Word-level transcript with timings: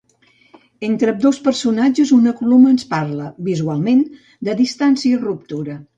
Entre 0.85 1.11
ambdós 1.15 1.39
personatges 1.47 2.13
una 2.17 2.33
columna 2.39 2.73
ens 2.77 2.87
parla, 2.95 3.29
visualment, 3.51 4.03
de 4.49 4.57
distància 4.63 5.17
i 5.21 5.25
ruptura. 5.29 5.79